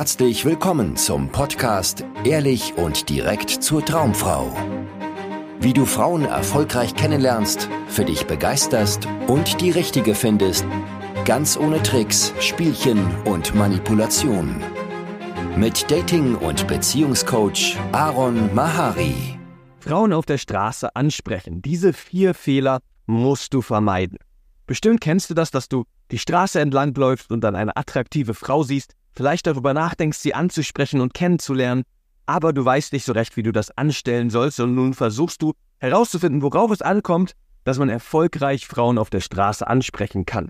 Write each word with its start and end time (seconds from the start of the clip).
Herzlich 0.00 0.46
willkommen 0.46 0.96
zum 0.96 1.28
Podcast 1.28 2.06
Ehrlich 2.24 2.72
und 2.78 3.10
direkt 3.10 3.50
zur 3.50 3.84
Traumfrau. 3.84 4.50
Wie 5.60 5.74
du 5.74 5.84
Frauen 5.84 6.24
erfolgreich 6.24 6.94
kennenlernst, 6.94 7.68
für 7.86 8.06
dich 8.06 8.26
begeisterst 8.26 9.06
und 9.26 9.60
die 9.60 9.70
richtige 9.70 10.14
findest, 10.14 10.64
ganz 11.26 11.58
ohne 11.58 11.82
Tricks, 11.82 12.32
Spielchen 12.40 13.14
und 13.26 13.54
Manipulation. 13.54 14.62
Mit 15.54 15.90
Dating- 15.90 16.36
und 16.36 16.66
Beziehungscoach 16.66 17.76
Aaron 17.92 18.54
Mahari. 18.54 19.38
Frauen 19.80 20.14
auf 20.14 20.24
der 20.24 20.38
Straße 20.38 20.96
ansprechen. 20.96 21.60
Diese 21.60 21.92
vier 21.92 22.32
Fehler 22.32 22.80
musst 23.04 23.52
du 23.52 23.60
vermeiden. 23.60 24.16
Bestimmt 24.66 25.02
kennst 25.02 25.28
du 25.28 25.34
das, 25.34 25.50
dass 25.50 25.68
du 25.68 25.84
die 26.10 26.18
Straße 26.18 26.58
entlang 26.58 26.94
läufst 26.94 27.30
und 27.30 27.42
dann 27.42 27.54
eine 27.54 27.76
attraktive 27.76 28.32
Frau 28.32 28.62
siehst, 28.62 28.94
vielleicht 29.12 29.46
darüber 29.46 29.74
nachdenkst, 29.74 30.18
sie 30.18 30.34
anzusprechen 30.34 31.00
und 31.00 31.14
kennenzulernen, 31.14 31.84
aber 32.26 32.52
du 32.52 32.64
weißt 32.64 32.92
nicht 32.92 33.04
so 33.04 33.12
recht, 33.12 33.36
wie 33.36 33.42
du 33.42 33.52
das 33.52 33.76
anstellen 33.76 34.30
sollst 34.30 34.60
und 34.60 34.74
nun 34.74 34.94
versuchst 34.94 35.42
du 35.42 35.52
herauszufinden, 35.78 36.42
worauf 36.42 36.70
es 36.70 36.82
ankommt, 36.82 37.32
dass 37.64 37.78
man 37.78 37.88
erfolgreich 37.88 38.66
Frauen 38.66 38.98
auf 38.98 39.10
der 39.10 39.20
Straße 39.20 39.66
ansprechen 39.66 40.26
kann. 40.26 40.48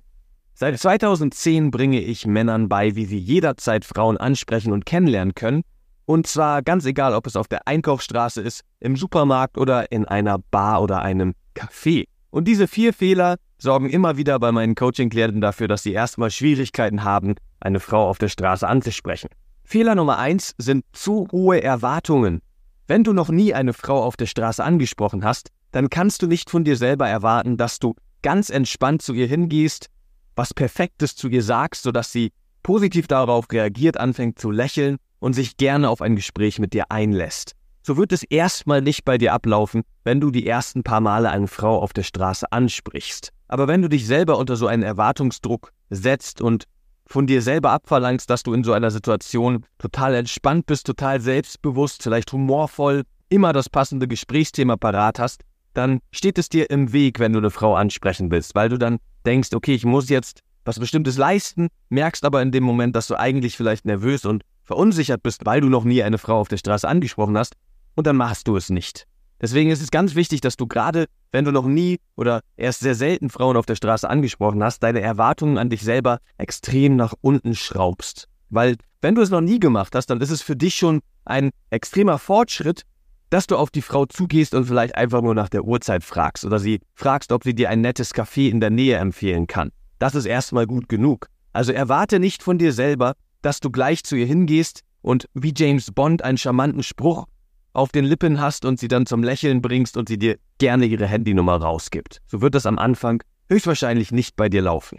Seit 0.54 0.78
2010 0.78 1.70
bringe 1.70 2.00
ich 2.00 2.26
Männern 2.26 2.68
bei, 2.68 2.94
wie 2.96 3.06
sie 3.06 3.18
jederzeit 3.18 3.84
Frauen 3.84 4.18
ansprechen 4.18 4.72
und 4.72 4.84
kennenlernen 4.84 5.34
können, 5.34 5.62
und 6.10 6.26
zwar 6.26 6.62
ganz 6.62 6.84
egal, 6.86 7.14
ob 7.14 7.26
es 7.28 7.36
auf 7.36 7.46
der 7.46 7.68
Einkaufsstraße 7.68 8.42
ist, 8.42 8.62
im 8.80 8.96
Supermarkt 8.96 9.56
oder 9.56 9.92
in 9.92 10.06
einer 10.06 10.38
Bar 10.38 10.82
oder 10.82 11.02
einem 11.02 11.34
Café. 11.54 12.06
Und 12.30 12.48
diese 12.48 12.66
vier 12.66 12.92
Fehler 12.92 13.36
sorgen 13.58 13.88
immer 13.88 14.16
wieder 14.16 14.38
bei 14.40 14.50
meinen 14.50 14.74
Coaching-Klienten 14.74 15.40
dafür, 15.40 15.68
dass 15.68 15.84
sie 15.84 15.92
erstmal 15.92 16.30
Schwierigkeiten 16.30 17.04
haben, 17.04 17.36
eine 17.60 17.80
Frau 17.80 18.08
auf 18.08 18.18
der 18.18 18.28
Straße 18.28 18.66
anzusprechen. 18.66 19.28
Fehler 19.64 19.94
Nummer 19.94 20.18
eins 20.18 20.54
sind 20.58 20.84
zu 20.92 21.28
hohe 21.30 21.62
Erwartungen. 21.62 22.40
Wenn 22.86 23.04
du 23.04 23.12
noch 23.12 23.28
nie 23.28 23.54
eine 23.54 23.72
Frau 23.72 24.02
auf 24.02 24.16
der 24.16 24.26
Straße 24.26 24.64
angesprochen 24.64 25.24
hast, 25.24 25.50
dann 25.70 25.90
kannst 25.90 26.22
du 26.22 26.26
nicht 26.26 26.50
von 26.50 26.64
dir 26.64 26.76
selber 26.76 27.08
erwarten, 27.08 27.56
dass 27.56 27.78
du 27.78 27.94
ganz 28.22 28.50
entspannt 28.50 29.02
zu 29.02 29.14
ihr 29.14 29.26
hingehst, 29.26 29.88
was 30.34 30.54
Perfektes 30.54 31.14
zu 31.14 31.28
ihr 31.28 31.42
sagst, 31.42 31.82
sodass 31.82 32.10
sie 32.10 32.32
positiv 32.62 33.06
darauf 33.06 33.46
reagiert, 33.52 33.96
anfängt 33.96 34.38
zu 34.38 34.50
lächeln 34.50 34.96
und 35.18 35.34
sich 35.34 35.56
gerne 35.56 35.88
auf 35.88 36.02
ein 36.02 36.16
Gespräch 36.16 36.58
mit 36.58 36.72
dir 36.72 36.86
einlässt. 36.90 37.52
So 37.82 37.96
wird 37.96 38.12
es 38.12 38.24
erstmal 38.24 38.82
nicht 38.82 39.04
bei 39.04 39.16
dir 39.18 39.32
ablaufen, 39.32 39.82
wenn 40.04 40.20
du 40.20 40.30
die 40.30 40.46
ersten 40.46 40.82
paar 40.82 41.00
Male 41.00 41.30
eine 41.30 41.48
Frau 41.48 41.80
auf 41.80 41.92
der 41.92 42.02
Straße 42.02 42.50
ansprichst. 42.50 43.32
Aber 43.48 43.68
wenn 43.68 43.82
du 43.82 43.88
dich 43.88 44.06
selber 44.06 44.36
unter 44.38 44.56
so 44.56 44.66
einen 44.66 44.82
Erwartungsdruck 44.82 45.72
setzt 45.88 46.40
und 46.40 46.64
von 47.10 47.26
dir 47.26 47.42
selber 47.42 47.72
abverlangst, 47.72 48.30
dass 48.30 48.44
du 48.44 48.54
in 48.54 48.62
so 48.62 48.72
einer 48.72 48.90
Situation 48.90 49.66
total 49.78 50.14
entspannt 50.14 50.66
bist, 50.66 50.86
total 50.86 51.20
selbstbewusst, 51.20 52.02
vielleicht 52.02 52.32
humorvoll, 52.32 53.02
immer 53.28 53.52
das 53.52 53.68
passende 53.68 54.06
Gesprächsthema 54.06 54.76
parat 54.76 55.18
hast, 55.18 55.42
dann 55.74 56.00
steht 56.12 56.38
es 56.38 56.48
dir 56.48 56.70
im 56.70 56.92
Weg, 56.92 57.18
wenn 57.18 57.32
du 57.32 57.38
eine 57.38 57.50
Frau 57.50 57.74
ansprechen 57.74 58.30
willst, 58.30 58.54
weil 58.54 58.68
du 58.68 58.78
dann 58.78 58.98
denkst, 59.26 59.50
okay, 59.54 59.74
ich 59.74 59.84
muss 59.84 60.08
jetzt 60.08 60.40
was 60.64 60.78
Bestimmtes 60.78 61.16
leisten, 61.16 61.68
merkst 61.88 62.24
aber 62.24 62.42
in 62.42 62.52
dem 62.52 62.62
Moment, 62.62 62.94
dass 62.94 63.08
du 63.08 63.18
eigentlich 63.18 63.56
vielleicht 63.56 63.86
nervös 63.86 64.24
und 64.24 64.44
verunsichert 64.62 65.22
bist, 65.22 65.46
weil 65.46 65.60
du 65.60 65.68
noch 65.68 65.84
nie 65.84 66.02
eine 66.02 66.18
Frau 66.18 66.38
auf 66.38 66.48
der 66.48 66.58
Straße 66.58 66.86
angesprochen 66.86 67.36
hast, 67.36 67.54
und 67.96 68.06
dann 68.06 68.16
machst 68.16 68.46
du 68.46 68.56
es 68.56 68.70
nicht. 68.70 69.06
Deswegen 69.40 69.70
ist 69.70 69.82
es 69.82 69.90
ganz 69.90 70.14
wichtig, 70.14 70.40
dass 70.42 70.56
du 70.56 70.66
gerade, 70.66 71.06
wenn 71.32 71.44
du 71.44 71.52
noch 71.52 71.66
nie 71.66 71.98
oder 72.16 72.40
erst 72.56 72.80
sehr 72.80 72.94
selten 72.94 73.30
Frauen 73.30 73.56
auf 73.56 73.66
der 73.66 73.76
Straße 73.76 74.08
angesprochen 74.08 74.62
hast, 74.62 74.82
deine 74.82 75.00
Erwartungen 75.00 75.58
an 75.58 75.70
dich 75.70 75.82
selber 75.82 76.18
extrem 76.38 76.96
nach 76.96 77.14
unten 77.20 77.54
schraubst. 77.54 78.28
Weil 78.48 78.76
wenn 79.00 79.14
du 79.14 79.22
es 79.22 79.30
noch 79.30 79.40
nie 79.40 79.60
gemacht 79.60 79.94
hast, 79.94 80.06
dann 80.06 80.20
ist 80.20 80.30
es 80.30 80.42
für 80.42 80.56
dich 80.56 80.74
schon 80.74 81.00
ein 81.24 81.50
extremer 81.70 82.18
Fortschritt, 82.18 82.82
dass 83.30 83.46
du 83.46 83.56
auf 83.56 83.70
die 83.70 83.82
Frau 83.82 84.06
zugehst 84.06 84.54
und 84.54 84.64
vielleicht 84.64 84.96
einfach 84.96 85.22
nur 85.22 85.34
nach 85.34 85.48
der 85.48 85.64
Uhrzeit 85.64 86.02
fragst 86.02 86.44
oder 86.44 86.58
sie 86.58 86.80
fragst, 86.94 87.30
ob 87.30 87.44
sie 87.44 87.54
dir 87.54 87.70
ein 87.70 87.80
nettes 87.80 88.12
Café 88.12 88.50
in 88.50 88.60
der 88.60 88.70
Nähe 88.70 88.96
empfehlen 88.96 89.46
kann. 89.46 89.70
Das 90.00 90.14
ist 90.14 90.26
erstmal 90.26 90.66
gut 90.66 90.88
genug. 90.88 91.28
Also 91.52 91.72
erwarte 91.72 92.18
nicht 92.18 92.42
von 92.42 92.58
dir 92.58 92.72
selber, 92.72 93.14
dass 93.42 93.60
du 93.60 93.70
gleich 93.70 94.02
zu 94.02 94.16
ihr 94.16 94.26
hingehst 94.26 94.82
und 95.00 95.26
wie 95.34 95.54
James 95.56 95.92
Bond 95.92 96.22
einen 96.22 96.38
charmanten 96.38 96.82
Spruch 96.82 97.26
auf 97.72 97.92
den 97.92 98.04
Lippen 98.04 98.40
hast 98.40 98.64
und 98.64 98.78
sie 98.78 98.88
dann 98.88 99.06
zum 99.06 99.22
Lächeln 99.22 99.62
bringst 99.62 99.96
und 99.96 100.08
sie 100.08 100.18
dir 100.18 100.36
gerne 100.58 100.86
ihre 100.86 101.06
Handynummer 101.06 101.56
rausgibt. 101.56 102.20
So 102.26 102.40
wird 102.40 102.54
das 102.54 102.66
am 102.66 102.78
Anfang 102.78 103.22
höchstwahrscheinlich 103.48 104.12
nicht 104.12 104.36
bei 104.36 104.48
dir 104.48 104.62
laufen. 104.62 104.98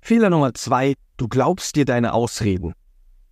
Fehler 0.00 0.30
Nummer 0.30 0.54
zwei, 0.54 0.94
du 1.16 1.28
glaubst 1.28 1.76
dir 1.76 1.84
deine 1.84 2.12
Ausreden. 2.12 2.74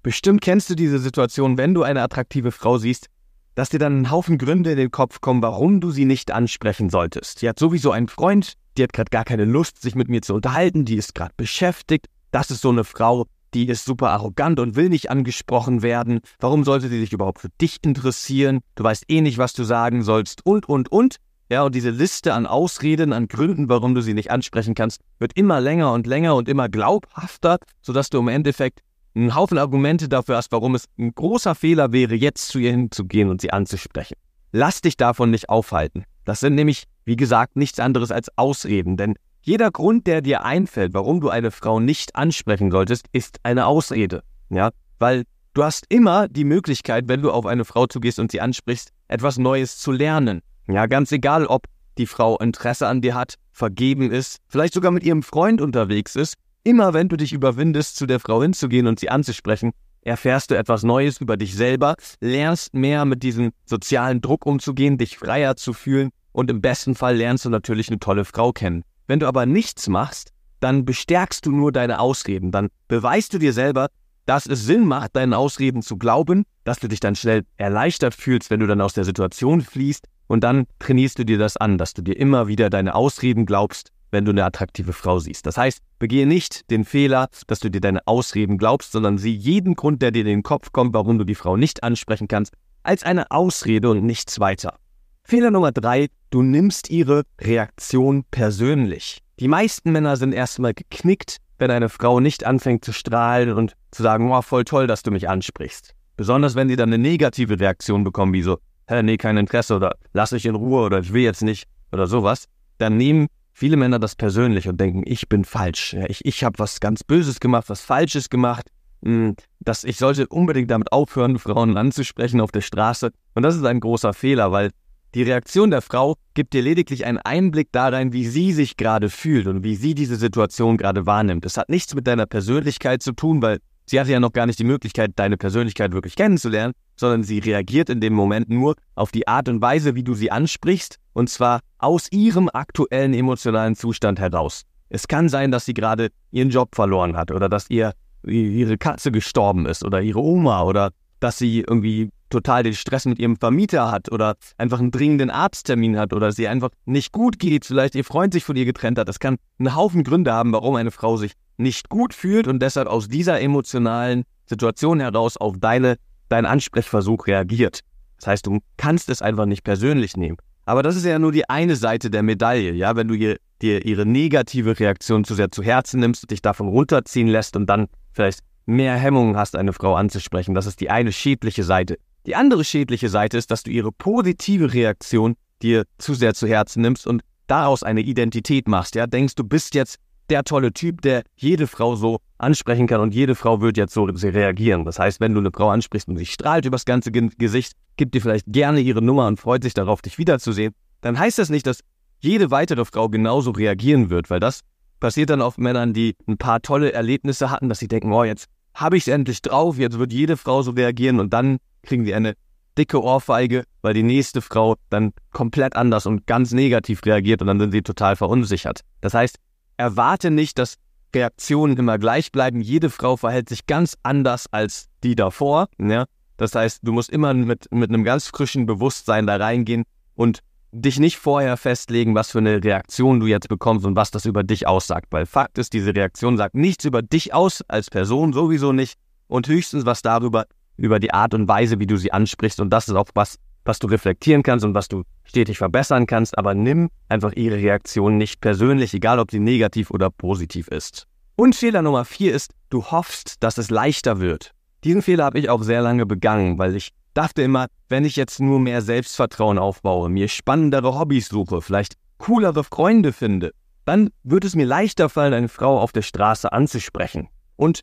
Bestimmt 0.02 0.40
kennst 0.40 0.68
du 0.70 0.74
diese 0.74 0.98
Situation, 0.98 1.56
wenn 1.56 1.72
du 1.72 1.82
eine 1.82 2.02
attraktive 2.02 2.52
Frau 2.52 2.78
siehst, 2.78 3.06
dass 3.54 3.68
dir 3.68 3.78
dann 3.78 4.02
ein 4.02 4.10
Haufen 4.10 4.38
Gründe 4.38 4.72
in 4.72 4.76
den 4.76 4.90
Kopf 4.90 5.20
kommen, 5.20 5.42
warum 5.42 5.80
du 5.80 5.90
sie 5.90 6.04
nicht 6.04 6.30
ansprechen 6.30 6.90
solltest. 6.90 7.38
Sie 7.38 7.48
hat 7.48 7.58
sowieso 7.58 7.92
einen 7.92 8.08
Freund, 8.08 8.54
die 8.76 8.82
hat 8.82 8.92
gerade 8.92 9.10
gar 9.10 9.24
keine 9.24 9.44
Lust, 9.44 9.80
sich 9.80 9.94
mit 9.94 10.08
mir 10.08 10.22
zu 10.22 10.34
unterhalten, 10.34 10.84
die 10.84 10.96
ist 10.96 11.14
gerade 11.14 11.32
beschäftigt. 11.36 12.06
Das 12.32 12.50
ist 12.50 12.60
so 12.62 12.70
eine 12.70 12.84
Frau, 12.84 13.26
die 13.54 13.68
ist 13.68 13.84
super 13.84 14.10
arrogant 14.10 14.58
und 14.58 14.76
will 14.76 14.88
nicht 14.88 15.10
angesprochen 15.10 15.82
werden. 15.82 16.20
Warum 16.40 16.64
sollte 16.64 16.88
sie 16.88 17.00
sich 17.00 17.12
überhaupt 17.12 17.40
für 17.40 17.50
dich 17.60 17.78
interessieren? 17.82 18.60
Du 18.74 18.84
weißt 18.84 19.04
eh 19.08 19.20
nicht, 19.20 19.38
was 19.38 19.52
du 19.52 19.64
sagen 19.64 20.02
sollst 20.02 20.44
und, 20.44 20.68
und, 20.68 20.90
und. 20.90 21.16
Ja, 21.50 21.62
und 21.62 21.74
diese 21.74 21.90
Liste 21.90 22.32
an 22.34 22.46
Ausreden, 22.46 23.12
an 23.12 23.28
Gründen, 23.28 23.68
warum 23.68 23.94
du 23.94 24.00
sie 24.00 24.14
nicht 24.14 24.30
ansprechen 24.30 24.74
kannst, 24.74 25.00
wird 25.18 25.36
immer 25.36 25.60
länger 25.60 25.92
und 25.92 26.06
länger 26.06 26.34
und 26.34 26.48
immer 26.48 26.68
glaubhafter, 26.68 27.58
sodass 27.82 28.10
du 28.10 28.18
im 28.18 28.28
Endeffekt 28.28 28.80
einen 29.14 29.34
Haufen 29.34 29.58
Argumente 29.58 30.08
dafür 30.08 30.36
hast, 30.36 30.50
warum 30.52 30.74
es 30.74 30.86
ein 30.98 31.14
großer 31.14 31.54
Fehler 31.54 31.92
wäre, 31.92 32.14
jetzt 32.14 32.48
zu 32.48 32.58
ihr 32.58 32.72
hinzugehen 32.72 33.28
und 33.28 33.40
sie 33.40 33.52
anzusprechen. 33.52 34.16
Lass 34.52 34.80
dich 34.80 34.96
davon 34.96 35.30
nicht 35.30 35.48
aufhalten. 35.48 36.04
Das 36.24 36.40
sind 36.40 36.54
nämlich, 36.54 36.84
wie 37.04 37.16
gesagt, 37.16 37.56
nichts 37.56 37.78
anderes 37.78 38.10
als 38.10 38.30
Ausreden, 38.36 38.96
denn 38.96 39.14
jeder 39.44 39.70
Grund, 39.70 40.06
der 40.06 40.22
dir 40.22 40.44
einfällt, 40.44 40.94
warum 40.94 41.20
du 41.20 41.28
eine 41.28 41.50
Frau 41.50 41.78
nicht 41.78 42.16
ansprechen 42.16 42.70
solltest, 42.70 43.08
ist 43.12 43.40
eine 43.42 43.66
Ausrede. 43.66 44.22
Ja, 44.48 44.70
weil 44.98 45.24
du 45.52 45.62
hast 45.62 45.84
immer 45.90 46.28
die 46.28 46.44
Möglichkeit, 46.44 47.08
wenn 47.08 47.20
du 47.20 47.30
auf 47.30 47.44
eine 47.44 47.66
Frau 47.66 47.86
zugehst 47.86 48.18
und 48.18 48.32
sie 48.32 48.40
ansprichst, 48.40 48.90
etwas 49.06 49.36
Neues 49.36 49.76
zu 49.76 49.92
lernen. 49.92 50.40
Ja, 50.66 50.86
ganz 50.86 51.12
egal, 51.12 51.44
ob 51.44 51.66
die 51.98 52.06
Frau 52.06 52.38
Interesse 52.38 52.86
an 52.86 53.02
dir 53.02 53.14
hat, 53.14 53.34
vergeben 53.52 54.10
ist, 54.10 54.38
vielleicht 54.48 54.72
sogar 54.72 54.90
mit 54.90 55.04
ihrem 55.04 55.22
Freund 55.22 55.60
unterwegs 55.60 56.16
ist. 56.16 56.36
Immer 56.64 56.94
wenn 56.94 57.10
du 57.10 57.18
dich 57.18 57.34
überwindest, 57.34 57.96
zu 57.96 58.06
der 58.06 58.20
Frau 58.20 58.40
hinzugehen 58.40 58.86
und 58.86 58.98
sie 58.98 59.10
anzusprechen, 59.10 59.72
erfährst 60.00 60.50
du 60.50 60.56
etwas 60.56 60.84
Neues 60.84 61.20
über 61.20 61.36
dich 61.36 61.54
selber, 61.54 61.96
lernst 62.20 62.72
mehr 62.72 63.04
mit 63.04 63.22
diesem 63.22 63.52
sozialen 63.66 64.22
Druck 64.22 64.46
umzugehen, 64.46 64.96
dich 64.96 65.18
freier 65.18 65.56
zu 65.56 65.74
fühlen 65.74 66.08
und 66.32 66.50
im 66.50 66.62
besten 66.62 66.94
Fall 66.94 67.16
lernst 67.16 67.44
du 67.44 67.50
natürlich 67.50 67.88
eine 67.88 67.98
tolle 67.98 68.24
Frau 68.24 68.52
kennen. 68.52 68.84
Wenn 69.06 69.20
du 69.20 69.26
aber 69.26 69.46
nichts 69.46 69.88
machst, 69.88 70.32
dann 70.60 70.84
bestärkst 70.84 71.44
du 71.44 71.52
nur 71.52 71.72
deine 71.72 72.00
Ausreden. 72.00 72.50
Dann 72.50 72.68
beweist 72.88 73.34
du 73.34 73.38
dir 73.38 73.52
selber, 73.52 73.88
dass 74.26 74.46
es 74.46 74.64
Sinn 74.64 74.86
macht, 74.86 75.16
deinen 75.16 75.34
Ausreden 75.34 75.82
zu 75.82 75.98
glauben, 75.98 76.44
dass 76.64 76.78
du 76.78 76.88
dich 76.88 77.00
dann 77.00 77.14
schnell 77.14 77.44
erleichtert 77.56 78.14
fühlst, 78.14 78.50
wenn 78.50 78.60
du 78.60 78.66
dann 78.66 78.80
aus 78.80 78.94
der 78.94 79.04
Situation 79.04 79.60
fließt. 79.60 80.06
Und 80.26 80.42
dann 80.42 80.64
trainierst 80.78 81.18
du 81.18 81.24
dir 81.24 81.36
das 81.36 81.58
an, 81.58 81.76
dass 81.76 81.92
du 81.92 82.00
dir 82.00 82.16
immer 82.16 82.48
wieder 82.48 82.70
deine 82.70 82.94
Ausreden 82.94 83.44
glaubst, 83.44 83.90
wenn 84.10 84.24
du 84.24 84.30
eine 84.30 84.44
attraktive 84.44 84.94
Frau 84.94 85.18
siehst. 85.18 85.44
Das 85.44 85.58
heißt, 85.58 85.80
begehe 85.98 86.26
nicht 86.26 86.70
den 86.70 86.84
Fehler, 86.84 87.28
dass 87.46 87.60
du 87.60 87.70
dir 87.70 87.80
deine 87.80 88.06
Ausreden 88.06 88.56
glaubst, 88.56 88.92
sondern 88.92 89.18
sieh 89.18 89.34
jeden 89.34 89.74
Grund, 89.74 90.00
der 90.00 90.12
dir 90.12 90.20
in 90.20 90.26
den 90.26 90.42
Kopf 90.42 90.72
kommt, 90.72 90.94
warum 90.94 91.18
du 91.18 91.24
die 91.24 91.34
Frau 91.34 91.58
nicht 91.58 91.82
ansprechen 91.82 92.28
kannst, 92.28 92.54
als 92.82 93.02
eine 93.02 93.30
Ausrede 93.30 93.90
und 93.90 94.04
nichts 94.04 94.40
weiter. 94.40 94.78
Fehler 95.26 95.50
Nummer 95.50 95.72
drei, 95.72 96.08
du 96.28 96.42
nimmst 96.42 96.90
ihre 96.90 97.22
Reaktion 97.40 98.24
persönlich. 98.30 99.22
Die 99.40 99.48
meisten 99.48 99.90
Männer 99.90 100.16
sind 100.16 100.32
erstmal 100.34 100.74
geknickt, 100.74 101.38
wenn 101.58 101.70
eine 101.70 101.88
Frau 101.88 102.20
nicht 102.20 102.44
anfängt 102.44 102.84
zu 102.84 102.92
strahlen 102.92 103.52
und 103.52 103.72
zu 103.90 104.02
sagen, 104.02 104.30
oh, 104.30 104.42
voll 104.42 104.64
toll, 104.64 104.86
dass 104.86 105.02
du 105.02 105.10
mich 105.10 105.26
ansprichst. 105.26 105.94
Besonders 106.18 106.56
wenn 106.56 106.68
sie 106.68 106.76
dann 106.76 106.90
eine 106.90 107.02
negative 107.02 107.58
Reaktion 107.58 108.04
bekommen, 108.04 108.34
wie 108.34 108.42
so, 108.42 108.58
hä, 108.86 109.02
nee, 109.02 109.16
kein 109.16 109.38
Interesse 109.38 109.76
oder 109.76 109.96
lass 110.12 110.32
mich 110.32 110.44
in 110.44 110.56
Ruhe 110.56 110.82
oder 110.82 110.98
ich 110.98 111.12
will 111.14 111.22
jetzt 111.22 111.42
nicht 111.42 111.64
oder 111.90 112.06
sowas, 112.06 112.44
dann 112.76 112.98
nehmen 112.98 113.28
viele 113.54 113.78
Männer 113.78 113.98
das 113.98 114.16
persönlich 114.16 114.68
und 114.68 114.78
denken, 114.78 115.04
ich 115.06 115.30
bin 115.30 115.46
falsch. 115.46 115.96
Ich 116.06 116.22
ich 116.26 116.44
habe 116.44 116.58
was 116.58 116.80
ganz 116.80 117.02
Böses 117.02 117.40
gemacht, 117.40 117.70
was 117.70 117.80
Falsches 117.80 118.28
gemacht. 118.28 118.68
Hm, 119.02 119.36
dass 119.60 119.84
ich 119.84 119.96
sollte 119.96 120.26
unbedingt 120.28 120.70
damit 120.70 120.92
aufhören, 120.92 121.38
Frauen 121.38 121.78
anzusprechen 121.78 122.40
auf 122.40 122.52
der 122.52 122.60
Straße. 122.60 123.10
Und 123.34 123.42
das 123.42 123.56
ist 123.56 123.64
ein 123.64 123.80
großer 123.80 124.12
Fehler, 124.12 124.52
weil 124.52 124.70
die 125.14 125.22
Reaktion 125.22 125.70
der 125.70 125.80
Frau 125.80 126.16
gibt 126.34 126.54
dir 126.54 126.62
lediglich 126.62 127.06
einen 127.06 127.18
Einblick 127.18 127.70
darein, 127.70 128.12
wie 128.12 128.26
sie 128.26 128.52
sich 128.52 128.76
gerade 128.76 129.08
fühlt 129.08 129.46
und 129.46 129.62
wie 129.62 129.76
sie 129.76 129.94
diese 129.94 130.16
Situation 130.16 130.76
gerade 130.76 131.06
wahrnimmt. 131.06 131.46
Es 131.46 131.56
hat 131.56 131.68
nichts 131.68 131.94
mit 131.94 132.06
deiner 132.06 132.26
Persönlichkeit 132.26 133.02
zu 133.02 133.12
tun, 133.12 133.40
weil 133.40 133.60
sie 133.86 134.00
hatte 134.00 134.10
ja 134.10 134.18
noch 134.18 134.32
gar 134.32 134.46
nicht 134.46 134.58
die 134.58 134.64
Möglichkeit, 134.64 135.12
deine 135.14 135.36
Persönlichkeit 135.36 135.92
wirklich 135.92 136.16
kennenzulernen, 136.16 136.74
sondern 136.96 137.22
sie 137.22 137.38
reagiert 137.38 137.90
in 137.90 138.00
dem 138.00 138.12
Moment 138.12 138.50
nur 138.50 138.74
auf 138.96 139.12
die 139.12 139.28
Art 139.28 139.48
und 139.48 139.62
Weise, 139.62 139.94
wie 139.94 140.02
du 140.02 140.14
sie 140.14 140.32
ansprichst, 140.32 140.96
und 141.12 141.30
zwar 141.30 141.60
aus 141.78 142.10
ihrem 142.10 142.50
aktuellen 142.52 143.14
emotionalen 143.14 143.76
Zustand 143.76 144.18
heraus. 144.18 144.62
Es 144.88 145.06
kann 145.06 145.28
sein, 145.28 145.52
dass 145.52 145.64
sie 145.64 145.74
gerade 145.74 146.08
ihren 146.32 146.50
Job 146.50 146.74
verloren 146.74 147.16
hat 147.16 147.30
oder 147.30 147.48
dass 147.48 147.70
ihr 147.70 147.92
ihre 148.26 148.78
Katze 148.78 149.12
gestorben 149.12 149.66
ist 149.66 149.84
oder 149.84 150.00
ihre 150.00 150.20
Oma 150.20 150.62
oder 150.62 150.90
dass 151.20 151.38
sie 151.38 151.60
irgendwie 151.60 152.10
total 152.34 152.64
den 152.64 152.74
Stress 152.74 153.04
mit 153.06 153.20
ihrem 153.20 153.36
Vermieter 153.36 153.92
hat 153.92 154.10
oder 154.10 154.34
einfach 154.58 154.80
einen 154.80 154.90
dringenden 154.90 155.30
Arzttermin 155.30 155.96
hat 155.96 156.12
oder 156.12 156.32
sie 156.32 156.48
einfach 156.48 156.70
nicht 156.84 157.12
gut 157.12 157.38
geht, 157.38 157.64
vielleicht 157.64 157.94
ihr 157.94 158.04
Freund 158.04 158.32
sich 158.32 158.44
von 158.44 158.56
ihr 158.56 158.64
getrennt 158.64 158.98
hat. 158.98 159.08
Das 159.08 159.20
kann 159.20 159.36
einen 159.58 159.76
Haufen 159.76 160.02
Gründe 160.02 160.32
haben, 160.32 160.52
warum 160.52 160.74
eine 160.74 160.90
Frau 160.90 161.16
sich 161.16 161.32
nicht 161.56 161.88
gut 161.88 162.12
fühlt 162.12 162.48
und 162.48 162.60
deshalb 162.60 162.88
aus 162.88 163.08
dieser 163.08 163.40
emotionalen 163.40 164.24
Situation 164.46 164.98
heraus 164.98 165.36
auf 165.36 165.54
deine, 165.58 165.96
deinen 166.28 166.46
Ansprechversuch 166.46 167.28
reagiert. 167.28 167.80
Das 168.18 168.26
heißt, 168.26 168.46
du 168.46 168.58
kannst 168.76 169.08
es 169.10 169.22
einfach 169.22 169.46
nicht 169.46 169.62
persönlich 169.62 170.16
nehmen. 170.16 170.36
Aber 170.66 170.82
das 170.82 170.96
ist 170.96 171.04
ja 171.04 171.18
nur 171.18 171.30
die 171.30 171.48
eine 171.48 171.76
Seite 171.76 172.10
der 172.10 172.22
Medaille, 172.22 172.72
ja, 172.72 172.96
wenn 172.96 173.06
du 173.06 173.14
ihr, 173.14 173.36
dir 173.62 173.84
ihre 173.84 174.06
negative 174.06 174.80
Reaktion 174.80 175.22
zu 175.22 175.34
sehr 175.34 175.52
zu 175.52 175.62
Herzen 175.62 176.00
nimmst, 176.00 176.28
dich 176.30 176.42
davon 176.42 176.68
runterziehen 176.68 177.28
lässt 177.28 177.54
und 177.54 177.66
dann 177.66 177.86
vielleicht 178.12 178.40
mehr 178.66 178.96
Hemmungen 178.96 179.36
hast, 179.36 179.54
eine 179.54 179.72
Frau 179.72 179.94
anzusprechen. 179.94 180.54
Das 180.54 180.66
ist 180.66 180.80
die 180.80 180.90
eine 180.90 181.12
schädliche 181.12 181.62
Seite. 181.62 181.98
Die 182.26 182.36
andere 182.36 182.64
schädliche 182.64 183.08
Seite 183.08 183.36
ist, 183.36 183.50
dass 183.50 183.62
du 183.62 183.70
ihre 183.70 183.92
positive 183.92 184.72
Reaktion 184.72 185.36
dir 185.62 185.84
zu 185.98 186.14
sehr 186.14 186.34
zu 186.34 186.46
Herzen 186.46 186.82
nimmst 186.82 187.06
und 187.06 187.22
daraus 187.46 187.82
eine 187.82 188.00
Identität 188.00 188.66
machst. 188.66 188.94
Ja, 188.94 189.06
denkst 189.06 189.34
du 189.34 189.44
bist 189.44 189.74
jetzt 189.74 189.98
der 190.30 190.42
tolle 190.44 190.72
Typ, 190.72 191.02
der 191.02 191.22
jede 191.36 191.66
Frau 191.66 191.96
so 191.96 192.18
ansprechen 192.38 192.86
kann 192.86 193.00
und 193.00 193.14
jede 193.14 193.34
Frau 193.34 193.60
wird 193.60 193.76
jetzt 193.76 193.92
so 193.92 194.04
reagieren. 194.04 194.86
Das 194.86 194.98
heißt, 194.98 195.20
wenn 195.20 195.34
du 195.34 195.40
eine 195.40 195.50
Frau 195.52 195.68
ansprichst 195.68 196.08
und 196.08 196.16
sie 196.16 196.26
strahlt 196.26 196.64
übers 196.64 196.86
ganze 196.86 197.12
Gesicht, 197.12 197.74
gibt 197.96 198.14
dir 198.14 198.22
vielleicht 198.22 198.46
gerne 198.48 198.80
ihre 198.80 199.02
Nummer 199.02 199.26
und 199.26 199.38
freut 199.38 199.62
sich 199.62 199.74
darauf, 199.74 200.00
dich 200.00 200.16
wiederzusehen, 200.16 200.74
dann 201.02 201.18
heißt 201.18 201.38
das 201.38 201.50
nicht, 201.50 201.66
dass 201.66 201.80
jede 202.20 202.50
weitere 202.50 202.86
Frau 202.86 203.10
genauso 203.10 203.50
reagieren 203.50 204.08
wird, 204.08 204.30
weil 204.30 204.40
das 204.40 204.60
passiert 204.98 205.28
dann 205.28 205.42
auf 205.42 205.58
Männern, 205.58 205.92
die 205.92 206.16
ein 206.26 206.38
paar 206.38 206.62
tolle 206.62 206.92
Erlebnisse 206.92 207.50
hatten, 207.50 207.68
dass 207.68 207.80
sie 207.80 207.88
denken, 207.88 208.12
oh, 208.12 208.24
jetzt 208.24 208.46
habe 208.72 208.96
ich 208.96 209.02
es 209.02 209.08
endlich 209.08 209.42
drauf, 209.42 209.78
jetzt 209.78 209.98
wird 209.98 210.12
jede 210.12 210.38
Frau 210.38 210.62
so 210.62 210.70
reagieren 210.70 211.20
und 211.20 211.34
dann 211.34 211.58
kriegen 211.84 212.04
sie 212.04 212.14
eine 212.14 212.34
dicke 212.76 213.02
Ohrfeige, 213.02 213.64
weil 213.82 213.94
die 213.94 214.02
nächste 214.02 214.42
Frau 214.42 214.76
dann 214.90 215.12
komplett 215.32 215.76
anders 215.76 216.06
und 216.06 216.26
ganz 216.26 216.52
negativ 216.52 217.04
reagiert 217.04 217.40
und 217.40 217.46
dann 217.46 217.60
sind 217.60 217.70
sie 217.70 217.82
total 217.82 218.16
verunsichert. 218.16 218.80
Das 219.00 219.14
heißt, 219.14 219.38
erwarte 219.76 220.30
nicht, 220.30 220.58
dass 220.58 220.76
Reaktionen 221.14 221.76
immer 221.76 221.98
gleich 221.98 222.32
bleiben. 222.32 222.60
Jede 222.60 222.90
Frau 222.90 223.16
verhält 223.16 223.48
sich 223.48 223.66
ganz 223.66 223.96
anders 224.02 224.46
als 224.50 224.88
die 225.02 225.14
davor. 225.14 225.68
Ja? 225.78 226.06
Das 226.36 226.54
heißt, 226.54 226.80
du 226.82 226.92
musst 226.92 227.10
immer 227.10 227.32
mit, 227.34 227.70
mit 227.72 227.90
einem 227.90 228.04
ganz 228.04 228.26
frischen 228.26 228.66
Bewusstsein 228.66 229.26
da 229.26 229.36
reingehen 229.36 229.84
und 230.16 230.40
dich 230.72 230.98
nicht 230.98 231.18
vorher 231.18 231.56
festlegen, 231.56 232.16
was 232.16 232.32
für 232.32 232.38
eine 232.38 232.62
Reaktion 232.62 233.20
du 233.20 233.26
jetzt 233.26 233.48
bekommst 233.48 233.86
und 233.86 233.94
was 233.94 234.10
das 234.10 234.24
über 234.24 234.42
dich 234.42 234.66
aussagt. 234.66 235.06
Weil 235.10 235.24
Fakt 235.24 235.58
ist, 235.58 235.72
diese 235.72 235.94
Reaktion 235.94 236.36
sagt 236.36 236.56
nichts 236.56 236.84
über 236.84 237.00
dich 237.00 237.32
aus 237.32 237.62
als 237.68 237.90
Person 237.90 238.32
sowieso 238.32 238.72
nicht 238.72 238.98
und 239.28 239.46
höchstens 239.46 239.86
was 239.86 240.02
darüber, 240.02 240.46
über 240.76 240.98
die 240.98 241.12
Art 241.12 241.34
und 241.34 241.48
Weise, 241.48 241.78
wie 241.78 241.86
du 241.86 241.96
sie 241.96 242.12
ansprichst. 242.12 242.60
Und 242.60 242.70
das 242.70 242.88
ist 242.88 242.94
auch 242.94 243.08
was, 243.14 243.36
was 243.64 243.78
du 243.78 243.86
reflektieren 243.86 244.42
kannst 244.42 244.64
und 244.64 244.74
was 244.74 244.88
du 244.88 245.04
stetig 245.24 245.58
verbessern 245.58 246.06
kannst. 246.06 246.36
Aber 246.38 246.54
nimm 246.54 246.90
einfach 247.08 247.32
ihre 247.32 247.56
Reaktion 247.56 248.18
nicht 248.18 248.40
persönlich, 248.40 248.94
egal 248.94 249.18
ob 249.18 249.30
sie 249.30 249.40
negativ 249.40 249.90
oder 249.90 250.10
positiv 250.10 250.68
ist. 250.68 251.06
Und 251.36 251.56
Fehler 251.56 251.82
Nummer 251.82 252.04
vier 252.04 252.34
ist, 252.34 252.52
du 252.70 252.84
hoffst, 252.84 253.42
dass 253.42 253.58
es 253.58 253.70
leichter 253.70 254.20
wird. 254.20 254.52
Diesen 254.84 255.02
Fehler 255.02 255.24
habe 255.24 255.38
ich 255.38 255.48
auch 255.48 255.62
sehr 255.62 255.82
lange 255.82 256.06
begangen, 256.06 256.58
weil 256.58 256.76
ich 256.76 256.90
dachte 257.14 257.42
immer, 257.42 257.66
wenn 257.88 258.04
ich 258.04 258.16
jetzt 258.16 258.40
nur 258.40 258.60
mehr 258.60 258.82
Selbstvertrauen 258.82 259.58
aufbaue, 259.58 260.08
mir 260.08 260.28
spannendere 260.28 260.98
Hobbys 260.98 261.28
suche, 261.28 261.62
vielleicht 261.62 261.94
coolere 262.18 262.64
Freunde 262.64 263.12
finde, 263.12 263.52
dann 263.84 264.10
wird 264.22 264.44
es 264.44 264.54
mir 264.54 264.66
leichter 264.66 265.08
fallen, 265.08 265.34
eine 265.34 265.48
Frau 265.48 265.80
auf 265.80 265.92
der 265.92 266.02
Straße 266.02 266.52
anzusprechen. 266.52 267.28
Und 267.56 267.80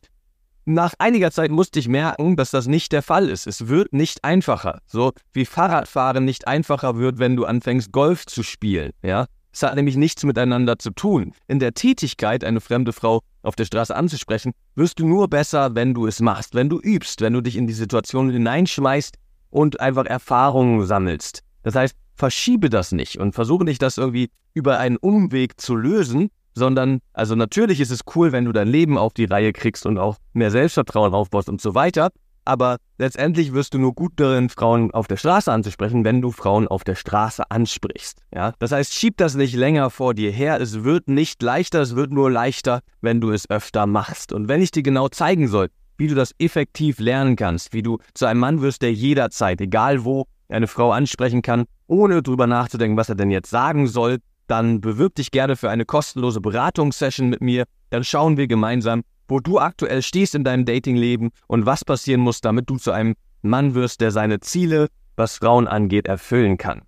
nach 0.64 0.94
einiger 0.98 1.30
Zeit 1.30 1.50
musste 1.50 1.78
ich 1.78 1.88
merken, 1.88 2.36
dass 2.36 2.50
das 2.50 2.66
nicht 2.66 2.92
der 2.92 3.02
Fall 3.02 3.28
ist. 3.28 3.46
Es 3.46 3.66
wird 3.68 3.92
nicht 3.92 4.22
einfacher. 4.22 4.80
So 4.86 5.12
wie 5.32 5.44
Fahrradfahren 5.44 6.24
nicht 6.24 6.46
einfacher 6.46 6.96
wird, 6.96 7.18
wenn 7.18 7.36
du 7.36 7.44
anfängst, 7.44 7.90
Golf 7.92 8.26
zu 8.26 8.42
spielen. 8.42 8.92
Ja? 9.02 9.26
Es 9.52 9.62
hat 9.62 9.74
nämlich 9.74 9.96
nichts 9.96 10.24
miteinander 10.24 10.78
zu 10.78 10.90
tun. 10.90 11.32
In 11.48 11.58
der 11.58 11.74
Tätigkeit, 11.74 12.44
eine 12.44 12.60
fremde 12.60 12.92
Frau 12.92 13.20
auf 13.42 13.56
der 13.56 13.64
Straße 13.64 13.94
anzusprechen, 13.94 14.52
wirst 14.76 15.00
du 15.00 15.06
nur 15.06 15.28
besser, 15.28 15.74
wenn 15.74 15.94
du 15.94 16.06
es 16.06 16.20
machst, 16.20 16.54
wenn 16.54 16.68
du 16.68 16.80
übst, 16.80 17.20
wenn 17.20 17.32
du 17.32 17.40
dich 17.40 17.56
in 17.56 17.66
die 17.66 17.72
Situation 17.74 18.30
hineinschmeißt 18.30 19.16
und 19.50 19.80
einfach 19.80 20.06
Erfahrungen 20.06 20.86
sammelst. 20.86 21.42
Das 21.64 21.74
heißt, 21.74 21.94
verschiebe 22.14 22.70
das 22.70 22.92
nicht 22.92 23.18
und 23.18 23.34
versuche 23.34 23.64
nicht, 23.64 23.82
das 23.82 23.98
irgendwie 23.98 24.30
über 24.54 24.78
einen 24.78 24.96
Umweg 24.96 25.60
zu 25.60 25.74
lösen, 25.74 26.30
sondern, 26.54 27.00
also 27.12 27.34
natürlich 27.34 27.80
ist 27.80 27.90
es 27.90 28.00
cool, 28.14 28.32
wenn 28.32 28.44
du 28.44 28.52
dein 28.52 28.68
Leben 28.68 28.98
auf 28.98 29.14
die 29.14 29.24
Reihe 29.24 29.52
kriegst 29.52 29.86
und 29.86 29.98
auch 29.98 30.16
mehr 30.32 30.50
Selbstvertrauen 30.50 31.14
aufbaust 31.14 31.48
und 31.48 31.60
so 31.60 31.74
weiter, 31.74 32.10
aber 32.44 32.78
letztendlich 32.98 33.52
wirst 33.52 33.74
du 33.74 33.78
nur 33.78 33.94
gut 33.94 34.12
darin, 34.16 34.48
Frauen 34.48 34.90
auf 34.92 35.06
der 35.06 35.16
Straße 35.16 35.52
anzusprechen, 35.52 36.04
wenn 36.04 36.20
du 36.20 36.32
Frauen 36.32 36.66
auf 36.66 36.82
der 36.84 36.96
Straße 36.96 37.50
ansprichst. 37.50 38.18
Ja? 38.34 38.54
Das 38.58 38.72
heißt, 38.72 38.94
schieb 38.94 39.16
das 39.16 39.34
nicht 39.34 39.54
länger 39.54 39.90
vor 39.90 40.14
dir 40.14 40.32
her. 40.32 40.60
Es 40.60 40.82
wird 40.82 41.08
nicht 41.08 41.42
leichter, 41.42 41.80
es 41.80 41.94
wird 41.94 42.12
nur 42.12 42.30
leichter, 42.30 42.80
wenn 43.00 43.20
du 43.20 43.30
es 43.30 43.48
öfter 43.48 43.86
machst. 43.86 44.32
Und 44.32 44.48
wenn 44.48 44.62
ich 44.62 44.72
dir 44.72 44.82
genau 44.82 45.08
zeigen 45.08 45.48
soll, 45.48 45.68
wie 45.98 46.08
du 46.08 46.14
das 46.14 46.34
effektiv 46.38 46.98
lernen 46.98 47.36
kannst, 47.36 47.72
wie 47.72 47.82
du 47.82 47.98
zu 48.14 48.26
einem 48.26 48.40
Mann 48.40 48.60
wirst, 48.60 48.82
der 48.82 48.92
jederzeit, 48.92 49.60
egal 49.60 50.04
wo, 50.04 50.26
eine 50.48 50.66
Frau 50.66 50.90
ansprechen 50.90 51.42
kann, 51.42 51.64
ohne 51.86 52.22
drüber 52.22 52.46
nachzudenken, 52.46 52.96
was 52.96 53.08
er 53.08 53.14
denn 53.14 53.30
jetzt 53.30 53.50
sagen 53.50 53.86
soll, 53.86 54.18
dann 54.46 54.80
bewirb 54.80 55.14
dich 55.14 55.30
gerne 55.30 55.56
für 55.56 55.70
eine 55.70 55.84
kostenlose 55.84 56.40
Beratungssession 56.40 57.28
mit 57.28 57.40
mir. 57.40 57.64
Dann 57.90 58.04
schauen 58.04 58.36
wir 58.36 58.46
gemeinsam, 58.46 59.02
wo 59.28 59.40
du 59.40 59.58
aktuell 59.58 60.02
stehst 60.02 60.34
in 60.34 60.44
deinem 60.44 60.64
Datingleben 60.64 61.30
und 61.46 61.66
was 61.66 61.84
passieren 61.84 62.20
muss, 62.20 62.40
damit 62.40 62.68
du 62.68 62.76
zu 62.76 62.92
einem 62.92 63.14
Mann 63.42 63.74
wirst, 63.74 64.00
der 64.00 64.10
seine 64.10 64.40
Ziele, 64.40 64.88
was 65.16 65.38
Frauen 65.38 65.66
angeht, 65.66 66.06
erfüllen 66.06 66.58
kann. 66.58 66.82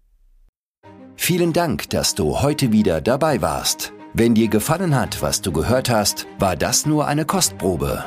Vielen 1.17 1.53
Dank, 1.53 1.91
dass 1.91 2.15
du 2.15 2.41
heute 2.41 2.73
wieder 2.73 3.01
dabei 3.01 3.41
warst. 3.41 3.93
Wenn 4.13 4.35
dir 4.35 4.49
gefallen 4.49 4.95
hat, 4.95 5.23
was 5.23 5.41
du 5.41 5.53
gehört 5.53 5.91
hast, 5.91 6.27
war 6.39 6.57
das 6.57 6.87
nur 6.87 7.07
eine 7.07 7.25
Kostprobe. 7.25 8.05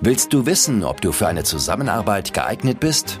Willst 0.00 0.32
du 0.32 0.46
wissen, 0.46 0.82
ob 0.84 1.00
du 1.00 1.12
für 1.12 1.28
eine 1.28 1.44
Zusammenarbeit 1.44 2.32
geeignet 2.34 2.80
bist? 2.80 3.20